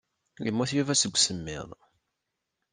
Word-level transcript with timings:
Yemmut 0.45 0.71
Yuba 0.77 0.93
seg 1.01 1.15
usemmiḍ. 1.15 1.67